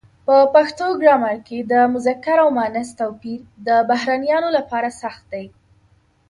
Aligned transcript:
په 0.25 0.35
پښتو 0.55 0.85
ګرامر 1.01 1.35
کې 1.47 1.57
د 1.71 1.73
مذکر 1.93 2.37
او 2.43 2.49
مونث 2.57 2.89
توپیر 2.99 3.39
د 3.67 3.69
بهرنیانو 3.89 4.49
لپاره 4.57 4.89
سخت 5.01 5.23
دی. 5.33 5.45